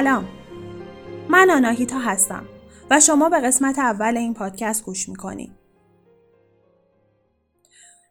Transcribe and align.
سلام. 0.00 0.28
من 1.28 1.50
آناهیتا 1.50 1.98
هستم 1.98 2.46
و 2.90 3.00
شما 3.00 3.28
به 3.28 3.40
قسمت 3.40 3.78
اول 3.78 4.16
این 4.16 4.34
پادکست 4.34 4.84
گوش 4.84 5.08
می‌کنید. 5.08 5.52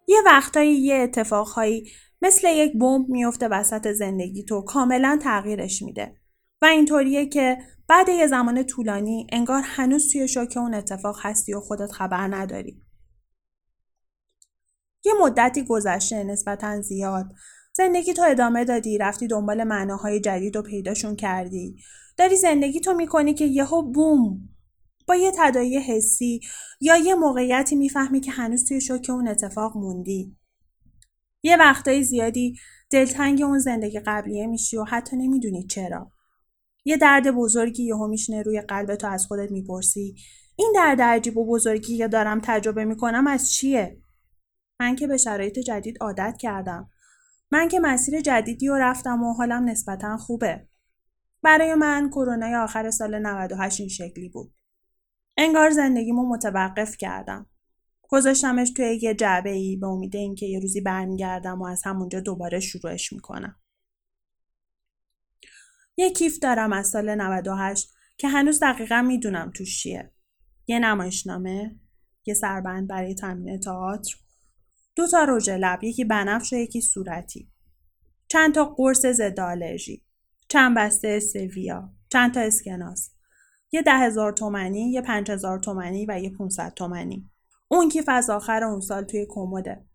یه 0.07 0.17
وقتایی 0.25 0.73
یه 0.73 0.95
اتفاقهایی 0.95 1.91
مثل 2.21 2.47
یک 2.47 2.73
بمب 2.77 3.09
میفته 3.09 3.47
وسط 3.47 3.91
زندگی 3.91 4.43
تو 4.43 4.61
کاملا 4.61 5.19
تغییرش 5.21 5.81
میده. 5.81 6.15
و 6.61 6.65
اینطوریه 6.65 7.25
که 7.25 7.57
بعد 7.87 8.09
یه 8.09 8.27
زمان 8.27 8.63
طولانی 8.63 9.27
انگار 9.31 9.63
هنوز 9.65 10.11
توی 10.11 10.27
شوک 10.27 10.57
اون 10.57 10.73
اتفاق 10.73 11.17
هستی 11.21 11.53
و 11.53 11.59
خودت 11.59 11.91
خبر 11.91 12.27
نداری. 12.27 12.81
یه 15.05 15.13
مدتی 15.21 15.65
گذشته 15.65 16.23
نسبتا 16.23 16.81
زیاد 16.81 17.33
زندگی 17.79 18.13
تو 18.13 18.23
ادامه 18.27 18.65
دادی 18.65 18.97
رفتی 18.97 19.27
دنبال 19.27 19.63
معناهای 19.63 20.19
جدید 20.19 20.55
و 20.55 20.61
پیداشون 20.61 21.15
کردی. 21.15 21.75
داری 22.17 22.35
زندگی 22.35 22.79
تو 22.79 22.93
می‌کنی 22.93 23.33
که 23.33 23.45
یهو 23.45 23.81
بوم 23.81 24.49
با 25.07 25.15
یه 25.15 25.31
تدایی 25.37 25.77
حسی 25.77 26.39
یا 26.81 26.97
یه 26.97 27.15
موقعیتی 27.15 27.75
می‌فهمی 27.75 28.19
که 28.19 28.31
هنوز 28.31 28.65
توی 28.65 28.81
شوک 28.81 29.09
اون 29.09 29.27
اتفاق 29.27 29.77
موندی. 29.77 30.37
یه 31.43 31.57
وقتای 31.57 32.03
زیادی 32.03 32.55
دلتنگ 32.89 33.41
اون 33.41 33.59
زندگی 33.59 33.99
قبلیه 33.99 34.47
میشی 34.47 34.77
و 34.77 34.83
حتی 34.83 35.17
نمی‌دونی 35.17 35.63
چرا. 35.63 36.11
یه 36.85 36.97
درد 36.97 37.31
بزرگی 37.31 37.83
یهو 37.83 38.07
میشنه 38.07 38.41
روی 38.41 38.61
قلب 38.61 38.95
تو 38.95 39.07
از 39.07 39.25
خودت 39.25 39.51
می‌پرسی. 39.51 40.15
این 40.55 40.71
درد 40.75 41.01
عجیب 41.01 41.37
و 41.37 41.45
بزرگی 41.45 41.97
که 41.97 42.07
دارم 42.07 42.41
تجربه 42.43 42.85
می‌کنم 42.85 43.27
از 43.27 43.51
چیه؟ 43.51 44.01
من 44.79 44.95
که 44.95 45.07
به 45.07 45.17
شرایط 45.17 45.59
جدید 45.59 45.97
عادت 46.01 46.37
کردم. 46.39 46.89
من 47.51 47.67
که 47.67 47.79
مسیر 47.79 48.21
جدیدی 48.21 48.67
رو 48.67 48.75
رفتم 48.75 49.23
و 49.23 49.33
حالم 49.33 49.69
نسبتا 49.69 50.17
خوبه. 50.17 50.67
برای 51.41 51.75
من 51.75 52.09
کرونای 52.09 52.55
آخر 52.55 52.91
سال 52.91 53.19
98 53.19 53.79
این 53.79 53.89
شکلی 53.89 54.29
بود. 54.29 54.53
انگار 55.37 55.69
زندگیمو 55.69 56.29
متوقف 56.29 56.97
کردم. 56.97 57.49
گذاشتمش 58.01 58.71
توی 58.71 58.99
یه 59.01 59.15
جعبه 59.15 59.49
ای 59.49 59.77
به 59.77 59.87
امید 59.87 60.15
اینکه 60.15 60.45
یه 60.45 60.59
روزی 60.59 60.81
برمیگردم 60.81 61.61
و 61.61 61.65
از 61.65 61.81
همونجا 61.85 62.19
دوباره 62.19 62.59
شروعش 62.59 63.13
می‌کنم. 63.13 63.55
یه 65.97 66.13
کیف 66.13 66.39
دارم 66.39 66.73
از 66.73 66.87
سال 66.87 67.15
98 67.15 67.93
که 68.17 68.27
هنوز 68.27 68.59
دقیقا 68.59 69.01
می‌دونم 69.01 69.51
توش 69.55 69.83
چیه. 69.83 70.13
یه 70.67 70.79
نمایشنامه، 70.79 71.79
یه 72.25 72.33
سربند 72.33 72.87
برای 72.87 73.15
تمرین 73.15 73.59
تئاتر، 73.59 74.15
دو 74.99 75.07
تا 75.07 75.23
رژ 75.23 75.49
لب، 75.49 75.83
یکی 75.83 76.05
بنفش 76.05 76.53
و 76.53 76.55
یکی 76.55 76.81
صورتی. 76.81 77.51
چند 78.27 78.55
تا 78.55 78.65
قرص 78.65 79.05
ضد 79.05 79.39
آلرژی، 79.39 80.05
چند 80.49 80.77
بسته 80.77 81.19
سویا، 81.19 81.89
چند 82.09 82.33
تا 82.33 82.39
اسکناس. 82.39 83.11
یه 83.71 83.81
ده 83.81 83.91
هزار 83.91 84.33
تومنی، 84.33 84.91
یه 84.91 85.01
پنج 85.01 85.31
هزار 85.31 85.59
تومنی 85.59 86.05
و 86.09 86.19
یه 86.19 86.29
500 86.29 86.73
تومنی. 86.73 87.29
اون 87.67 87.89
کیف 87.89 88.09
از 88.09 88.29
آخر 88.29 88.63
اون 88.63 88.79
سال 88.79 89.03
توی 89.03 89.25
کمده. 89.29 89.85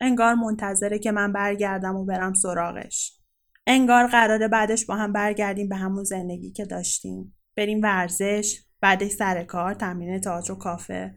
انگار 0.00 0.34
منتظره 0.34 0.98
که 0.98 1.12
من 1.12 1.32
برگردم 1.32 1.96
و 1.96 2.04
برم 2.04 2.34
سراغش. 2.34 3.18
انگار 3.66 4.06
قراره 4.06 4.48
بعدش 4.48 4.86
با 4.86 4.96
هم 4.96 5.12
برگردیم 5.12 5.68
به 5.68 5.76
همون 5.76 6.04
زندگی 6.04 6.50
که 6.50 6.64
داشتیم 6.64 7.36
بریم 7.56 7.82
ورزش 7.82 8.62
بعدش 8.80 9.10
سر 9.10 9.44
کار 9.44 9.74
تمرین 9.74 10.20
تئاتر 10.20 10.52
و 10.52 10.56
کافه 10.56 11.14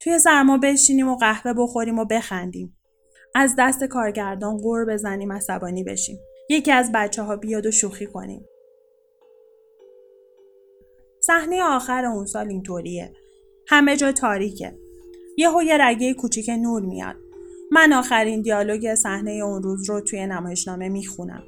توی 0.00 0.18
سرما 0.18 0.58
بشینیم 0.58 1.08
و 1.08 1.16
قهوه 1.16 1.52
بخوریم 1.52 1.98
و 1.98 2.04
بخندیم. 2.04 2.76
از 3.34 3.54
دست 3.58 3.84
کارگردان 3.84 4.58
غور 4.58 4.84
بزنیم 4.84 5.32
عصبانی 5.32 5.84
بشیم. 5.84 6.18
یکی 6.50 6.72
از 6.72 6.90
بچه 6.94 7.22
ها 7.22 7.36
بیاد 7.36 7.66
و 7.66 7.70
شوخی 7.70 8.06
کنیم. 8.06 8.44
صحنه 11.20 11.62
آخر 11.62 12.04
اون 12.04 12.26
سال 12.26 12.48
اینطوریه. 12.48 13.12
همه 13.68 13.96
جا 13.96 14.12
تاریکه. 14.12 14.78
یهو 15.38 15.62
یه 15.62 15.76
رگه 15.80 16.14
کوچیک 16.14 16.48
نور 16.48 16.82
میاد. 16.82 17.16
من 17.70 17.92
آخرین 17.92 18.42
دیالوگ 18.42 18.94
صحنه 18.94 19.30
اون 19.30 19.62
روز 19.62 19.90
رو 19.90 20.00
توی 20.00 20.26
نمایشنامه 20.26 20.88
می‌خونم. 20.88 21.42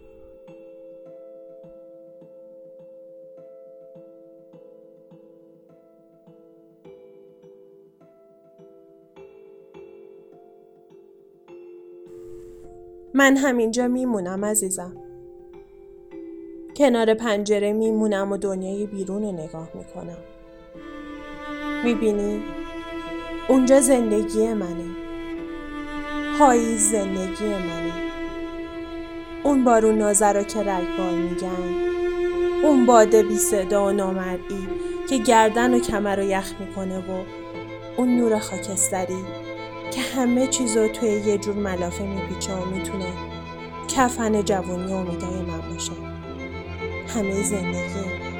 من 13.15 13.37
همینجا 13.37 13.89
میمونم 13.89 14.45
عزیزم. 14.45 14.97
کنار 16.77 17.15
پنجره 17.15 17.73
میمونم 17.73 18.33
و 18.33 18.37
دنیای 18.37 18.87
بیرون 18.87 19.23
رو 19.23 19.33
نگاه 19.33 19.69
می‌کنم. 19.75 20.19
می‌بینی؟ 21.85 22.43
اونجا 23.49 23.81
زندگی 23.81 24.55
منه. 24.55 24.85
پاییز 26.39 26.91
زندگی 26.91 27.49
منه. 27.49 27.93
اون 29.43 29.65
بارون 29.65 29.99
نازه 29.99 30.45
که 30.45 30.61
رگبار 30.61 31.11
میگن. 31.11 31.93
اون 32.63 32.87
باده 32.87 33.23
بی 33.23 33.37
صدا 33.37 33.87
و 33.87 33.93
نامرئی 33.93 34.69
که 35.09 35.19
گردن 35.19 35.75
و 35.75 35.79
کمر 35.79 36.17
رو 36.17 36.23
یخ 36.23 36.53
می‌کنه 36.61 36.99
و 36.99 37.25
اون 37.97 38.17
نور 38.17 38.39
خاکستری 38.39 39.25
که 39.95 40.01
همه 40.01 40.47
چیزو 40.47 40.89
توی 40.89 41.09
یه 41.09 41.39
جور 41.39 41.55
ملافه 41.55 42.05
میپیچه 42.05 42.53
و 42.53 42.65
می‌تونه 42.65 43.13
کفن 43.89 44.43
جوانی 44.43 44.93
و 44.93 44.97
من 44.97 45.61
باشه. 45.73 45.93
همه 47.09 47.43
زندگی 47.43 48.32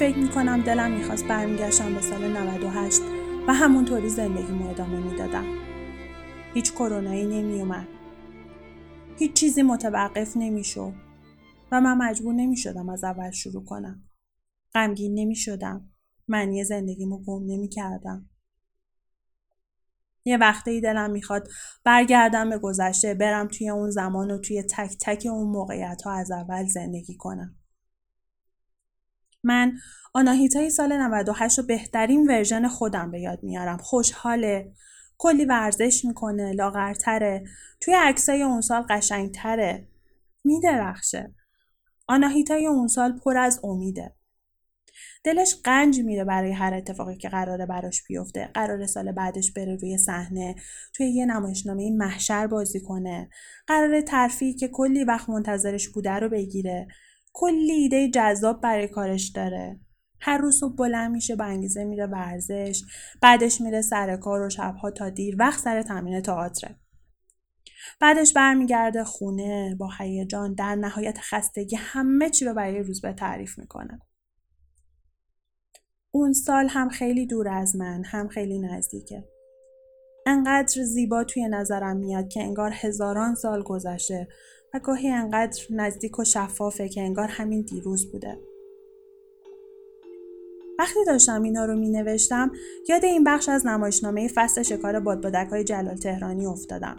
فکر 0.00 0.18
می‌کنم 0.18 0.62
دلم 0.62 0.90
می‌خواست 0.90 1.28
برمیگشتم 1.28 1.94
به 1.94 2.00
سال 2.00 2.36
98 2.36 3.00
و 3.48 3.54
همونطوری 3.54 4.08
زندگیمو 4.08 4.70
ادامه 4.70 5.00
می‌دادم. 5.00 5.44
هیچ 6.54 6.72
کرونایی 6.72 7.26
نمیومد. 7.26 7.88
هیچ 9.18 9.32
چیزی 9.32 9.62
متوقف 9.62 10.36
نمی‌شد 10.36 10.92
و 11.72 11.80
من 11.80 11.96
مجبور 11.98 12.34
نمی‌شدم 12.34 12.88
از 12.88 13.04
اول 13.04 13.30
شروع 13.30 13.64
کنم. 13.64 14.04
غمگین 14.74 15.14
نمی‌شدم. 15.14 15.90
معنی 16.28 16.64
زندگیمو 16.64 17.24
گم 17.24 17.46
نمی‌کردم. 17.46 18.30
یه 20.24 20.36
وقتی 20.36 20.80
دلم 20.80 21.10
می‌خواد 21.10 21.48
برگردم 21.84 22.50
به 22.50 22.58
گذشته 22.58 23.14
برم 23.14 23.48
توی 23.48 23.68
اون 23.70 23.90
زمان 23.90 24.30
و 24.30 24.38
توی 24.38 24.62
تک 24.62 24.96
تک 25.00 25.26
اون 25.30 25.48
موقعیت 25.48 26.02
ها 26.02 26.12
از 26.12 26.30
اول 26.30 26.66
زندگی 26.66 27.16
کنم. 27.16 27.59
من 29.44 29.72
آناهیتای 30.14 30.70
سال 30.70 30.92
98 30.92 31.58
رو 31.58 31.66
بهترین 31.66 32.26
ورژن 32.26 32.68
خودم 32.68 33.10
به 33.10 33.20
یاد 33.20 33.42
میارم. 33.42 33.76
خوشحاله. 33.76 34.72
کلی 35.18 35.44
ورزش 35.44 36.04
می‌کنه 36.04 36.52
لاغرتره. 36.52 37.44
توی 37.80 37.94
عکسای 37.94 38.42
اون 38.42 38.60
سال 38.60 38.82
قشنگتره. 38.90 39.88
میدرخشه. 40.44 41.34
آناهیتای 42.06 42.66
اون 42.66 42.86
سال 42.86 43.18
پر 43.18 43.38
از 43.38 43.60
امیده. 43.64 44.14
دلش 45.24 45.54
قنج 45.64 46.00
میره 46.00 46.24
برای 46.24 46.52
هر 46.52 46.74
اتفاقی 46.74 47.16
که 47.16 47.28
قراره 47.28 47.66
براش 47.66 48.02
بیفته. 48.08 48.50
قرار 48.54 48.86
سال 48.86 49.12
بعدش 49.12 49.52
بره 49.52 49.76
روی 49.76 49.98
صحنه 49.98 50.54
توی 50.94 51.06
یه 51.06 51.26
نمایشنامه 51.26 51.90
محشر 51.90 52.46
بازی 52.46 52.80
کنه. 52.80 53.30
قرار 53.66 54.00
ترفیعی 54.00 54.54
که 54.54 54.68
کلی 54.68 55.04
وقت 55.04 55.28
منتظرش 55.28 55.88
بوده 55.88 56.12
رو 56.12 56.28
بگیره. 56.28 56.86
کلی 57.32 57.72
ایده 57.72 58.10
جذاب 58.10 58.60
برای 58.60 58.88
کارش 58.88 59.28
داره. 59.28 59.80
هر 60.20 60.38
روز 60.38 60.60
صبح 60.60 60.76
بلند 60.76 61.12
میشه 61.12 61.36
با 61.36 61.44
انگیزه 61.44 61.84
میره 61.84 62.06
ورزش 62.06 62.82
بعدش 63.22 63.60
میره 63.60 63.82
سر 63.82 64.16
کار 64.16 64.40
و 64.40 64.50
شبها 64.50 64.90
تا 64.90 65.10
دیر 65.10 65.36
وقت 65.38 65.60
سر 65.60 65.82
تمرین 65.82 66.20
تئاتره. 66.20 66.76
بعدش 68.00 68.32
برمیگرده 68.32 69.04
خونه 69.04 69.76
با 69.78 69.90
هیجان 69.98 70.54
در 70.54 70.74
نهایت 70.74 71.18
خستگی 71.20 71.76
همه 71.76 72.30
چی 72.30 72.44
رو 72.44 72.54
برای 72.54 72.82
روز 72.82 73.00
به 73.00 73.12
تعریف 73.12 73.58
می‌کنه. 73.58 74.00
اون 76.10 76.32
سال 76.32 76.68
هم 76.68 76.88
خیلی 76.88 77.26
دور 77.26 77.48
از 77.48 77.76
من 77.76 78.04
هم 78.04 78.28
خیلی 78.28 78.58
نزدیکه. 78.58 79.24
انقدر 80.26 80.82
زیبا 80.82 81.24
توی 81.24 81.48
نظرم 81.48 81.96
میاد 81.96 82.28
که 82.28 82.42
انگار 82.42 82.72
هزاران 82.74 83.34
سال 83.34 83.62
گذشته 83.62 84.28
و 84.74 84.78
گاهی 84.78 85.08
انقدر 85.08 85.62
نزدیک 85.70 86.18
و 86.18 86.24
شفافه 86.24 86.88
که 86.88 87.00
انگار 87.00 87.28
همین 87.28 87.60
دیروز 87.60 88.12
بوده. 88.12 88.38
وقتی 90.78 91.04
داشتم 91.06 91.42
اینا 91.42 91.64
رو 91.64 91.76
می 91.76 91.88
نوشتم 91.88 92.52
یاد 92.88 93.04
این 93.04 93.24
بخش 93.24 93.48
از 93.48 93.66
نمایشنامه 93.66 94.28
فصل 94.34 94.62
شکار 94.62 95.00
بادبادک 95.00 95.48
های 95.50 95.64
جلال 95.64 95.96
تهرانی 95.96 96.46
افتادم. 96.46 96.96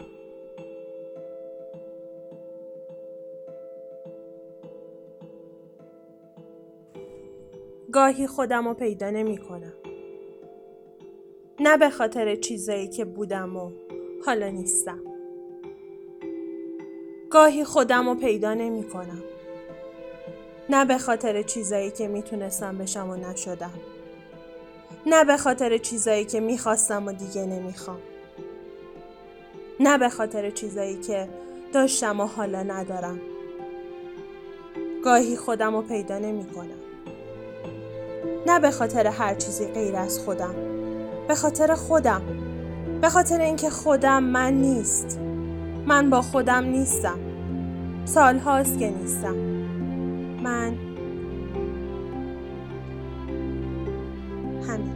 گاهی 7.92 8.26
خودم 8.26 8.68
رو 8.68 8.74
پیدا 8.74 9.10
نمی 9.10 9.38
کنم. 9.38 9.72
نه 11.60 11.76
به 11.76 11.90
خاطر 11.90 12.36
چیزایی 12.36 12.88
که 12.88 13.04
بودم 13.04 13.56
و 13.56 13.70
حالا 14.26 14.48
نیستم. 14.48 15.11
گاهی 17.32 17.64
خودم 17.64 18.08
رو 18.08 18.14
پیدا 18.14 18.54
نمی 18.54 18.88
کنم. 18.88 19.22
نه 20.70 20.84
به 20.84 20.98
خاطر 20.98 21.42
چیزایی 21.42 21.90
که 21.90 22.08
می‌تونستم 22.08 22.78
بشم 22.78 23.10
و 23.10 23.16
نشدم. 23.16 23.72
نه 25.06 25.24
به 25.24 25.36
خاطر 25.36 25.78
چیزایی 25.78 26.24
که 26.24 26.40
می‌خواستم 26.40 27.06
و 27.06 27.12
دیگه 27.12 27.46
نمی‌خوام. 27.46 27.98
نه 29.80 29.98
به 29.98 30.08
خاطر 30.08 30.50
چیزایی 30.50 31.00
که 31.00 31.28
داشتم 31.72 32.20
و 32.20 32.26
حالا 32.26 32.62
ندارم. 32.62 33.20
گاهی 35.04 35.36
خودم 35.36 35.76
رو 35.76 35.82
پیدا 35.82 36.18
نمی 36.18 36.44
کنم. 36.44 36.82
نه 38.46 38.60
به 38.60 38.70
خاطر 38.70 39.06
هر 39.06 39.34
چیزی 39.34 39.66
غیر 39.66 39.96
از 39.96 40.18
خودم 40.18 40.54
به 41.28 41.34
خاطر 41.34 41.74
خودم 41.74 42.22
به 43.00 43.08
خاطر 43.08 43.40
اینکه 43.40 43.70
خودم 43.70 44.22
من 44.22 44.52
نیست 44.52 45.18
من 45.86 46.10
با 46.10 46.22
خودم 46.22 46.64
نیستم. 46.64 47.18
سال 48.04 48.38
هاست 48.38 48.78
که 48.78 48.90
نیستم. 48.90 49.34
من 50.42 50.74
همین. 54.68 54.92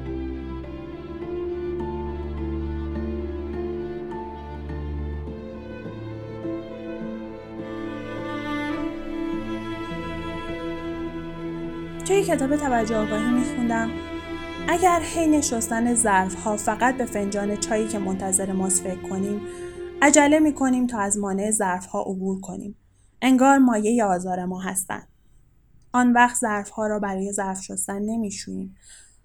توی 12.05 12.23
کتاب 12.23 12.57
توجه 12.57 12.97
آگاهی 12.97 13.31
میخوندم. 13.31 13.91
اگر 14.69 15.01
حین 15.01 15.41
شستن 15.41 15.95
ظرف 15.95 16.35
ها 16.35 16.57
فقط 16.57 16.97
به 16.97 17.05
فنجان 17.05 17.57
چایی 17.57 17.89
که 17.89 17.99
منتظر 17.99 18.53
ماست 18.53 18.83
فکر 18.83 19.09
کنیم 19.11 19.41
عجله 20.03 20.39
می 20.39 20.55
کنیم 20.55 20.87
تا 20.87 20.99
از 20.99 21.19
مانع 21.19 21.51
ظرف 21.51 21.87
ها 21.87 22.03
عبور 22.03 22.41
کنیم. 22.41 22.77
انگار 23.23 23.59
مایه 23.59 24.05
آزار 24.05 24.45
ما 24.45 24.61
هستند 24.61 25.09
آن 25.93 26.13
وقت 26.13 26.37
ظرف 26.37 26.71
ها 26.71 26.87
را 26.87 26.99
برای 26.99 27.33
ظرف 27.33 27.63
شستن 27.63 28.03
نمیشوییم 28.03 28.77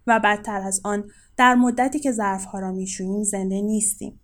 و 0.07 0.19
بدتر 0.23 0.61
از 0.61 0.81
آن 0.83 1.11
در 1.37 1.55
مدتی 1.55 1.99
که 1.99 2.11
ظرف 2.11 2.45
ها 2.45 2.59
را 2.59 2.71
میشوییم 2.71 3.23
زنده 3.23 3.61
نیستیم. 3.61 4.19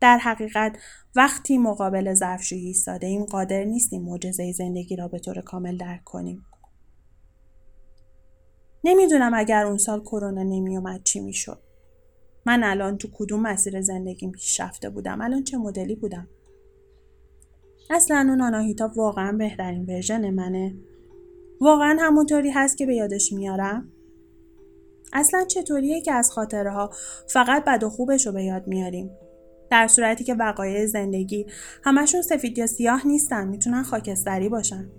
در 0.00 0.18
حقیقت 0.18 0.76
وقتی 1.16 1.58
مقابل 1.58 2.14
ظرفشویی 2.14 2.66
ایستاده 2.66 3.06
ایم 3.06 3.24
قادر 3.24 3.64
نیستیم 3.64 4.02
معجزه 4.02 4.52
زندگی 4.52 4.96
را 4.96 5.08
به 5.08 5.18
طور 5.18 5.40
کامل 5.40 5.76
درک 5.76 6.04
کنیم. 6.04 6.46
نمی‌دونم 8.84 9.34
اگر 9.34 9.66
اون 9.66 9.78
سال 9.78 10.00
کرونا 10.00 10.42
نمیومد 10.42 11.02
چی 11.02 11.20
می‌شد. 11.20 11.73
من 12.46 12.64
الان 12.64 12.98
تو 12.98 13.08
کدوم 13.14 13.40
مسیر 13.40 13.80
زندگیم 13.80 14.32
پیش 14.32 14.60
رفته 14.60 14.90
بودم؟ 14.90 15.20
الان 15.20 15.44
چه 15.44 15.56
مدلی 15.56 15.94
بودم؟ 15.94 16.28
اصلا 17.90 18.26
اون 18.28 18.40
آناهیتا 18.40 18.92
واقعا 18.96 19.32
بهترین 19.32 19.86
ورژن 19.86 20.30
منه. 20.30 20.74
واقعا 21.60 21.96
همونطوری 22.00 22.50
هست 22.50 22.76
که 22.76 22.86
به 22.86 22.94
یادش 22.94 23.32
میارم. 23.32 23.92
اصلا 25.12 25.44
چطوریه 25.44 26.00
که 26.00 26.12
از 26.12 26.30
خاطره 26.30 26.70
ها 26.70 26.90
فقط 27.28 27.64
بد 27.64 27.82
و 27.84 27.88
خوبش 27.88 28.26
رو 28.26 28.32
به 28.32 28.44
یاد 28.44 28.66
میاریم؟ 28.66 29.10
در 29.70 29.88
صورتی 29.88 30.24
که 30.24 30.34
وقایع 30.34 30.86
زندگی 30.86 31.46
همشون 31.84 32.22
سفید 32.22 32.58
یا 32.58 32.66
سیاه 32.66 33.06
نیستن 33.06 33.48
می‌تونن 33.48 33.82
خاکستری 33.82 34.48
باشن. 34.48 34.90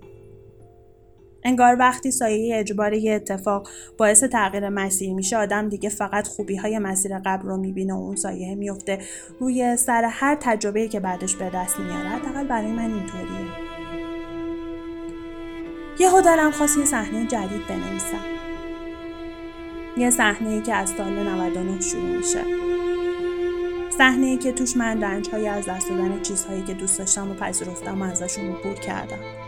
انگار 1.44 1.76
وقتی 1.78 2.10
سایه 2.10 2.58
اجبار 2.58 2.92
یه 2.92 3.14
اتفاق 3.14 3.68
باعث 3.98 4.24
تغییر 4.24 4.68
مسیر 4.68 5.14
میشه 5.14 5.36
آدم 5.36 5.68
دیگه 5.68 5.88
فقط 5.88 6.28
خوبی 6.28 6.56
های 6.56 6.78
مسیر 6.78 7.18
قبل 7.18 7.48
رو 7.48 7.56
می‌بینه 7.56 7.94
و 7.94 7.96
اون 7.96 8.16
سایه 8.16 8.54
میفته 8.54 8.98
روی 9.40 9.76
سر 9.76 10.04
هر 10.04 10.36
تجربه 10.40 10.88
که 10.88 11.00
بعدش 11.00 11.36
به 11.36 11.50
دست 11.54 11.78
میاره 11.78 12.08
حداقل 12.08 12.46
برای 12.46 12.72
من 12.72 12.94
اینطوریه. 12.94 13.66
یه 15.98 16.22
دلم 16.22 16.50
خواست 16.50 16.78
یه 16.78 16.84
صحنه 16.84 17.26
جدید 17.26 17.66
بنویسم. 17.68 18.24
یه 19.96 20.10
صحنه 20.10 20.62
که 20.62 20.74
از 20.74 20.90
سال 20.90 21.12
99 21.12 21.80
شروع 21.80 22.16
میشه. 22.16 22.40
صحنه 23.98 24.26
ای 24.26 24.36
که 24.36 24.52
توش 24.52 24.76
من 24.76 25.02
رنج 25.02 25.28
های 25.28 25.48
از 25.48 25.66
دست 25.66 25.88
دادن 25.88 26.22
چیزهایی 26.22 26.62
که 26.62 26.74
دوست 26.74 26.98
داشتم 26.98 27.30
و 27.30 27.34
پذیرفتم 27.34 28.02
و 28.02 28.04
ازشون 28.04 28.44
عبور 28.44 28.74
کردم. 28.74 29.45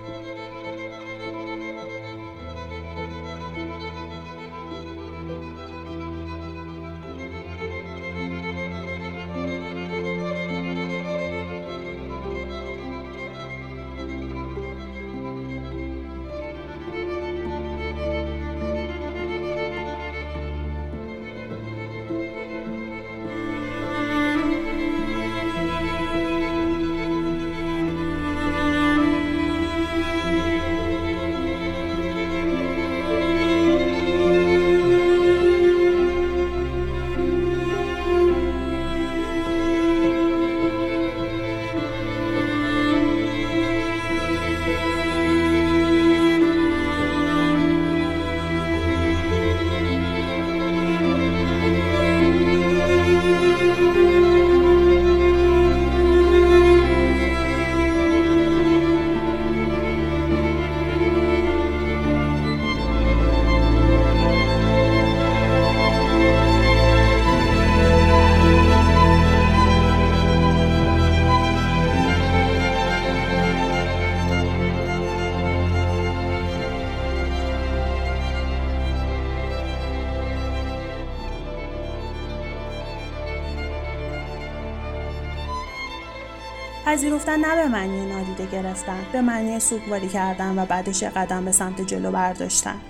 پذیرفتن 86.89 87.41
نه 87.41 87.57
به 87.57 87.69
معنی 87.69 88.07
نادیده 88.07 88.47
گرفتن 88.47 89.07
به 89.13 89.21
معنی 89.21 89.61
سوگواری 89.61 90.09
کردن 90.09 90.59
و 90.59 90.67
بعدش 90.67 91.03
قدم 91.03 91.45
به 91.45 91.53
سمت 91.53 91.81
جلو 91.81 92.11
برداشتن. 92.11 92.81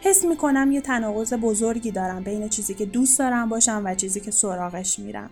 حس 0.00 0.24
می 0.24 0.36
کنم 0.36 0.72
یه 0.72 0.80
تناقض 0.80 1.34
بزرگی 1.34 1.90
دارم 1.90 2.24
بین 2.24 2.48
چیزی 2.48 2.74
که 2.74 2.86
دوست 2.86 3.18
دارم 3.18 3.48
باشم 3.48 3.82
و 3.84 3.94
چیزی 3.94 4.20
که 4.20 4.30
سراغش 4.30 4.98
میرم. 4.98 5.30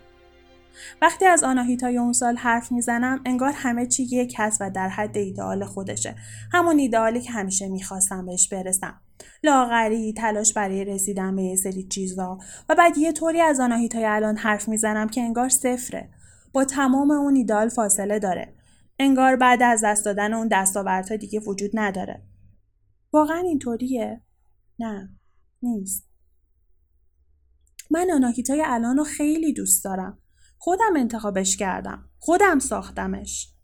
وقتی 1.03 1.27
از 1.27 1.45
آناهیتای 1.45 1.99
اون 1.99 2.13
سال 2.13 2.37
حرف 2.37 2.73
می‌زنم 2.73 3.21
انگار 3.25 3.53
همه 3.55 3.87
چی 3.87 4.03
یک 4.03 4.35
هست 4.39 4.59
و 4.61 4.71
در 4.71 4.89
حد 4.89 5.17
ایدئال 5.17 5.65
خودشه. 5.65 6.15
همون 6.53 6.79
ایدئالی 6.79 7.21
که 7.21 7.33
همیشه 7.33 7.69
می‌خواستم 7.69 8.27
بهش 8.27 8.49
برسم. 8.49 9.01
لاغری 9.45 10.13
تلاش 10.13 10.53
برای 10.53 10.85
رسیدن 10.85 11.37
به 11.37 11.43
یه 11.43 11.57
سری 11.57 11.83
چیزا. 11.83 12.39
و 12.69 12.75
بعد 12.75 12.99
یه 12.99 13.13
طوری 13.13 13.41
از 13.41 13.61
آناهیتای 13.61 14.05
الان 14.05 14.37
حرف 14.37 14.69
می‌زنم 14.69 15.09
که 15.09 15.21
انگار 15.21 15.49
صفره. 15.49 16.11
با 16.53 16.65
تمام 16.65 17.11
اون 17.11 17.37
ایدال 17.37 17.69
فاصله 17.69 18.19
داره. 18.19 18.55
انگار 18.99 19.37
بعد 19.37 19.63
از 19.63 19.85
دست 19.85 20.05
دادن 20.05 20.35
اون 20.35 20.49
دستاوردها 20.49 21.17
دیگه 21.17 21.41
وجود 21.41 21.71
نداره. 21.75 22.23
واقعا 23.13 23.39
اینطوریه؟ 23.39 24.23
نه 24.79 25.11
نیست. 25.63 26.09
من 27.91 28.11
آناهیتای 28.11 28.63
الان 28.67 28.97
رو 28.97 29.05
خیلی 29.05 29.53
دوست 29.53 29.85
دارم. 29.85 30.19
خودم 30.59 30.97
انتخابش 30.97 31.57
کردم. 31.57 32.11
خودم 32.19 32.59
ساختمش. 32.59 33.56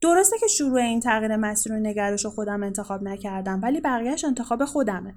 درسته 0.00 0.38
که 0.38 0.46
شروع 0.46 0.80
این 0.80 1.00
تغییر 1.00 1.36
مسیر 1.36 1.72
و 1.72 1.76
نگرش 1.76 2.24
رو 2.24 2.30
خودم 2.30 2.62
انتخاب 2.62 3.02
نکردم 3.02 3.62
ولی 3.62 3.80
بقیهش 3.80 4.24
انتخاب 4.24 4.64
خودمه. 4.64 5.14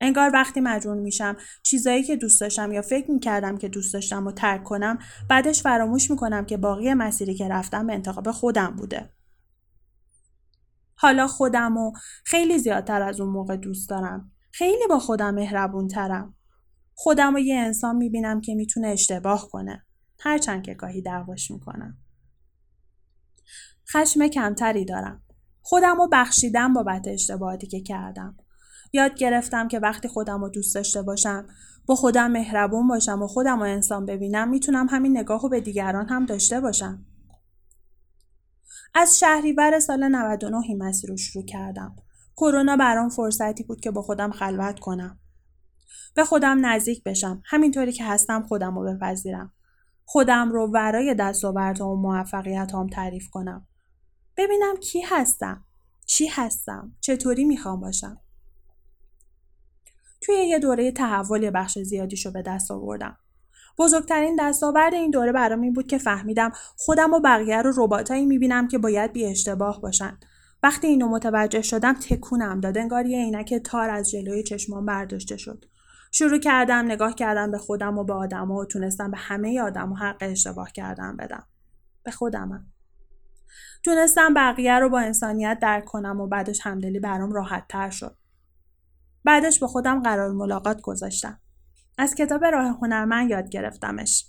انگار 0.00 0.30
وقتی 0.34 0.60
مجبور 0.60 0.96
میشم 0.96 1.36
چیزایی 1.62 2.02
که 2.02 2.16
دوست 2.16 2.40
داشتم 2.40 2.72
یا 2.72 2.82
فکر 2.82 3.10
می‌کردم 3.10 3.56
که 3.56 3.68
دوست 3.68 3.94
داشتم 3.94 4.26
و 4.26 4.32
ترک 4.32 4.64
کنم 4.64 4.98
بعدش 5.28 5.62
فراموش 5.62 6.10
می‌کنم 6.10 6.46
که 6.46 6.56
باقی 6.56 6.94
مسیری 6.94 7.34
که 7.34 7.48
رفتم 7.48 7.86
به 7.86 7.92
انتخاب 7.92 8.30
خودم 8.30 8.76
بوده. 8.76 9.10
حالا 10.94 11.26
خودم 11.26 11.76
و 11.76 11.92
خیلی 12.24 12.58
زیادتر 12.58 13.02
از 13.02 13.20
اون 13.20 13.30
موقع 13.30 13.56
دوست 13.56 13.90
دارم. 13.90 14.32
خیلی 14.52 14.86
با 14.88 14.98
خودم 14.98 15.34
مهربون 15.34 15.88
ترم 15.88 16.34
خودم 16.94 17.34
و 17.34 17.38
یه 17.38 17.56
انسان 17.56 17.96
می‌بینم 17.96 18.40
که 18.40 18.54
می‌تونه 18.54 18.88
اشتباه 18.88 19.48
کنه. 19.48 19.84
هرچند 20.18 20.62
که 20.62 20.74
گاهی 20.74 21.02
دعواش 21.02 21.50
می‌کنم. 21.50 21.98
خشم 23.92 24.28
کمتری 24.28 24.84
دارم. 24.84 25.22
خودم 25.62 25.96
رو 25.96 26.08
بخشیدم 26.12 26.74
بابت 26.74 27.08
اشتباهاتی 27.08 27.66
که 27.66 27.80
کردم. 27.80 28.36
یاد 28.92 29.14
گرفتم 29.14 29.68
که 29.68 29.78
وقتی 29.78 30.08
خودم 30.08 30.40
رو 30.40 30.48
دوست 30.48 30.74
داشته 30.74 31.02
باشم 31.02 31.46
با 31.86 31.94
خودم 31.94 32.30
مهربون 32.30 32.88
باشم 32.88 33.22
و 33.22 33.26
خودم 33.26 33.58
رو 33.58 33.64
انسان 33.64 34.06
ببینم 34.06 34.48
می‌تونم 34.48 34.86
همین 34.90 35.18
نگاه 35.18 35.42
رو 35.42 35.48
به 35.48 35.60
دیگران 35.60 36.08
هم 36.08 36.26
داشته 36.26 36.60
باشم. 36.60 37.04
از 38.94 39.18
شهریور 39.18 39.80
سال 39.80 40.08
99 40.08 40.56
این 40.68 40.82
مسیر 40.82 41.10
رو 41.10 41.16
شروع 41.16 41.44
کردم. 41.44 41.96
کرونا 42.36 42.76
برام 42.76 43.08
فرصتی 43.08 43.62
بود 43.62 43.80
که 43.80 43.90
با 43.90 44.02
خودم 44.02 44.30
خلوت 44.30 44.80
کنم. 44.80 45.18
به 46.14 46.24
خودم 46.24 46.66
نزدیک 46.66 47.02
بشم. 47.02 47.42
همینطوری 47.44 47.92
که 47.92 48.04
هستم 48.04 48.42
خودم 48.42 48.78
رو 48.78 48.94
بپذیرم. 48.94 49.52
خودم 50.04 50.52
رو 50.52 50.66
ورای 50.66 51.14
دستاوردها 51.14 51.92
و 51.92 51.96
موفقیت 51.96 52.74
هم 52.74 52.86
تعریف 52.86 53.30
کنم. 53.30 53.66
ببینم 54.40 54.76
کی 54.76 55.00
هستم. 55.00 55.64
چی 56.06 56.26
هستم. 56.26 56.92
چطوری 57.00 57.44
می‌خوام 57.44 57.80
باشم. 57.80 58.20
توی 60.20 60.34
یه 60.34 60.58
دوره 60.58 60.92
تحول 60.92 61.42
یه 61.42 61.50
بخش 61.50 61.78
زیادیشو 61.78 62.30
به 62.30 62.42
دست 62.42 62.70
آوردم. 62.70 63.16
بزرگترین 63.78 64.36
دستاورد 64.38 64.94
این 64.94 65.10
دوره 65.10 65.32
برام 65.32 65.60
این 65.60 65.72
بود 65.72 65.86
که 65.86 65.98
فهمیدم 65.98 66.52
خودم 66.76 67.12
و 67.12 67.20
بقیه 67.20 67.62
رو 67.62 67.72
رباتایی 67.76 68.26
می‌بینم 68.26 68.68
که 68.68 68.78
باید 68.78 69.12
بی 69.12 69.26
اشتباه 69.26 69.80
باشن. 69.80 70.18
وقتی 70.62 70.86
اینو 70.86 71.08
متوجه 71.08 71.62
شدم 71.62 71.92
تکونم 71.92 72.60
داد. 72.60 72.78
انگار 72.78 73.06
یه 73.06 73.18
عینک 73.18 73.54
تار 73.54 73.90
از 73.90 74.10
جلوی 74.10 74.42
چشمان 74.42 74.86
برداشته 74.86 75.36
شد. 75.36 75.64
شروع 76.12 76.38
کردم 76.38 76.84
نگاه 76.84 77.14
کردم 77.14 77.50
به 77.50 77.58
خودم 77.58 77.98
و 77.98 78.04
به 78.04 78.12
آدم 78.12 78.50
و 78.50 78.64
تونستم 78.64 79.10
به 79.10 79.16
همه 79.16 79.60
آدم 79.60 79.92
حق 79.92 80.16
اشتباه 80.20 80.72
کردم 80.72 81.16
بدم. 81.16 81.46
به 82.02 82.10
خودمم. 82.10 82.72
تونستم 83.84 84.34
بقیه 84.34 84.78
رو 84.78 84.88
با 84.88 85.00
انسانیت 85.00 85.58
درک 85.62 85.84
کنم 85.84 86.20
و 86.20 86.26
بعدش 86.26 86.60
همدلی 86.62 87.00
برام 87.00 87.32
راحت 87.32 87.64
تر 87.68 87.90
شد. 87.90 88.16
بعدش 89.24 89.60
به 89.60 89.66
خودم 89.66 90.02
قرار 90.02 90.30
ملاقات 90.30 90.80
گذاشتم. 90.80 91.40
از 91.98 92.14
کتاب 92.14 92.44
راه 92.44 92.78
هنرمند 92.82 93.30
یاد 93.30 93.48
گرفتمش. 93.48 94.26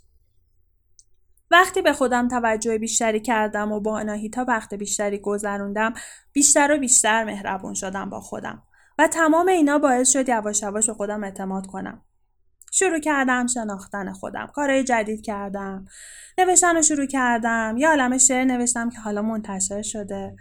وقتی 1.51 1.81
به 1.81 1.93
خودم 1.93 2.27
توجه 2.27 2.77
بیشتری 2.77 3.19
کردم 3.19 3.71
و 3.71 3.79
با 3.79 3.99
اناهیتا 3.99 4.45
وقت 4.47 4.73
بیشتری 4.73 5.19
گذروندم 5.19 5.93
بیشتر 6.33 6.71
و 6.71 6.79
بیشتر 6.79 7.23
مهربون 7.23 7.73
شدم 7.73 8.09
با 8.09 8.19
خودم. 8.19 8.63
و 8.97 9.07
تمام 9.07 9.47
اینا 9.47 9.79
باعث 9.79 10.09
شد 10.09 10.29
یواش 10.29 10.61
یواش 10.61 10.87
به 10.87 10.93
خودم 10.93 11.23
اعتماد 11.23 11.67
کنم. 11.67 12.01
شروع 12.73 12.99
کردم 12.99 13.47
شناختن 13.47 14.13
خودم 14.13 14.47
کارهای 14.47 14.83
جدید 14.83 15.21
کردم 15.21 15.85
نوشتن 16.37 16.75
رو 16.75 16.81
شروع 16.81 17.05
کردم. 17.05 17.75
یه 17.77 17.87
عالم 17.87 18.17
شعر 18.17 18.43
نوشتم 18.43 18.89
که 18.89 18.99
حالا 18.99 19.21
منتشر 19.21 19.81
شده. 19.81 20.35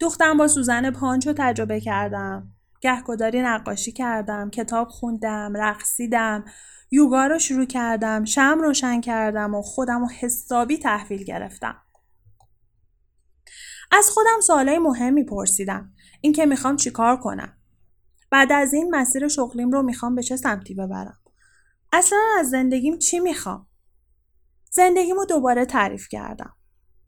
دوختم 0.00 0.36
با 0.36 0.48
سوزن 0.48 0.90
پانچو 0.90 1.32
تجربه 1.32 1.80
کردم. 1.80 2.48
گهگداری 2.80 3.42
نقاشی 3.42 3.92
کردم 3.92 4.50
کتاب 4.50 4.88
خوندم 4.88 5.52
رقصیدم 5.56 6.44
یوگا 6.90 7.26
رو 7.26 7.38
شروع 7.38 7.64
کردم 7.64 8.24
شم 8.24 8.58
روشن 8.60 9.00
کردم 9.00 9.54
و 9.54 9.62
خودم 9.62 10.00
رو 10.00 10.08
حسابی 10.08 10.78
تحویل 10.78 11.24
گرفتم. 11.24 11.76
از 13.92 14.10
خودم 14.10 14.40
سوالای 14.42 14.78
مهمی 14.78 15.24
پرسیدم. 15.24 15.92
اینکه 16.20 16.46
می‌خوام 16.46 16.76
چیکار 16.76 17.16
کنم؟ 17.16 17.52
بعد 18.30 18.52
از 18.52 18.74
این 18.74 18.94
مسیر 18.94 19.28
شغلیم 19.28 19.70
رو 19.70 19.82
می‌خوام 19.82 20.14
به 20.14 20.22
چه 20.22 20.36
سمتی 20.36 20.74
ببرم؟ 20.74 21.17
اصلا 21.92 22.18
از 22.38 22.50
زندگیم 22.50 22.98
چی 22.98 23.20
می‌خوام؟ 23.20 23.66
زندگیمو 24.70 25.24
دوباره 25.24 25.64
تعریف 25.64 26.08
کردم. 26.10 26.54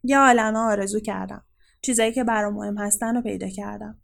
یه 0.02 0.18
عالمه 0.18 0.58
آرزو 0.58 1.00
کردم. 1.00 1.44
چیزایی 1.82 2.12
که 2.12 2.24
برام 2.24 2.54
مهم 2.54 2.78
هستن 2.78 3.14
رو 3.14 3.22
پیدا 3.22 3.48
کردم. 3.48 4.00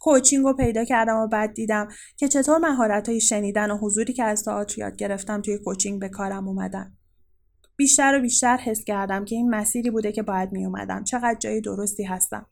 کوچینگ 0.00 0.44
رو 0.44 0.52
پیدا 0.52 0.84
کردم 0.84 1.16
و 1.16 1.26
بعد 1.26 1.54
دیدم 1.54 1.88
که 2.16 2.28
چطور 2.28 2.58
مهارت 2.58 3.08
های 3.08 3.20
شنیدن 3.20 3.70
و 3.70 3.76
حضوری 3.76 4.12
که 4.12 4.24
از 4.24 4.44
تئاتر 4.44 4.78
یاد 4.78 4.96
گرفتم 4.96 5.42
توی 5.42 5.58
کوچینگ 5.58 6.00
به 6.00 6.08
کارم 6.08 6.48
اومدن. 6.48 6.96
بیشتر 7.76 8.18
و 8.18 8.20
بیشتر 8.20 8.56
حس 8.56 8.84
کردم 8.84 9.24
که 9.24 9.36
این 9.36 9.50
مسیری 9.50 9.90
بوده 9.90 10.12
که 10.12 10.22
باید 10.22 10.52
می 10.52 10.66
اومدم 10.66 11.04
چقدر 11.04 11.38
جای 11.38 11.60
درستی 11.60 12.04
هستم. 12.04 12.46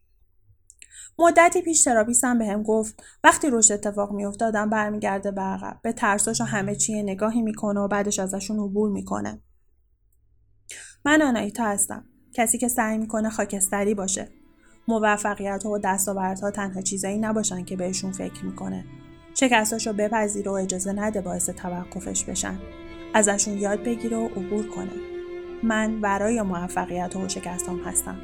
مدتی 1.18 1.62
پیش 1.62 1.84
تراپیستم 1.84 2.38
بهم 2.38 2.62
گفت 2.62 3.02
وقتی 3.24 3.50
روش 3.50 3.70
اتفاق 3.70 4.12
میافتادم 4.12 4.70
برمیگرده 4.70 5.30
به 5.30 5.40
عقب. 5.40 5.80
به 5.82 5.92
ترساش 5.92 6.40
و 6.40 6.44
همه 6.44 6.74
چی 6.74 7.02
نگاهی 7.02 7.42
می‌کنه 7.42 7.80
و 7.80 7.88
بعدش 7.88 8.18
ازشون 8.18 8.58
عبور 8.58 8.90
می‌کنه. 8.90 9.40
من 11.04 11.22
آنایتا 11.22 11.64
هستم. 11.64 12.04
کسی 12.32 12.58
که 12.58 12.68
سعی 12.68 12.98
می‌کنه 12.98 13.30
خاکستری 13.30 13.94
باشه. 13.94 14.28
موفقیت 14.88 15.66
و 15.66 15.78
دستاوردها 15.78 16.50
تنها 16.50 16.80
چیزایی 16.80 17.18
نباشن 17.18 17.64
که 17.64 17.76
بهشون 17.76 18.12
فکر 18.12 18.44
می‌کنه. 18.44 18.84
شکستاشو 19.34 19.92
بپذیره 19.92 20.50
و 20.50 20.54
اجازه 20.54 20.92
نده 20.92 21.20
باعث 21.20 21.50
توقفش 21.50 22.24
بشن. 22.24 22.58
ازشون 23.14 23.58
یاد 23.58 23.82
بگیره 23.82 24.16
و 24.16 24.26
عبور 24.26 24.68
کنه. 24.68 24.92
من 25.62 26.00
برای 26.00 26.42
موفقیت 26.42 27.16
و 27.16 27.28
شکستام 27.28 27.80
هستم. 27.80 28.20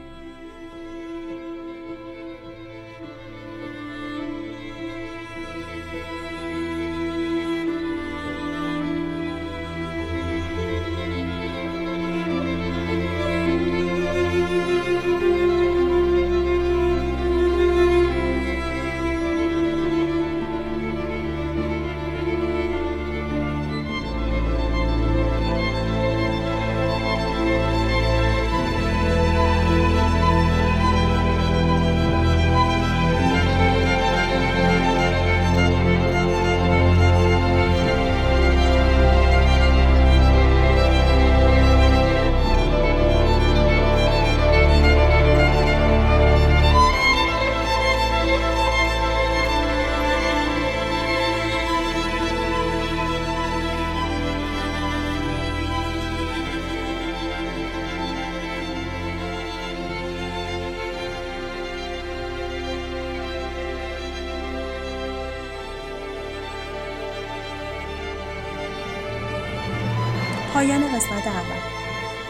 قسمت 71.02 71.26
اول. 71.26 71.60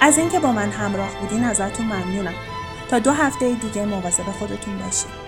از 0.01 0.19
اینکه 0.19 0.41
با 0.41 0.53
من 0.53 0.71
همراه 0.71 1.11
بودین 1.21 1.45
ازتون 1.45 1.87
ممنونم. 1.87 2.35
تا 2.89 2.99
دو 2.99 3.13
هفته 3.13 3.55
دیگه 3.55 3.85
مواظب 3.85 4.25
خودتون 4.25 4.79
باشید 4.79 5.22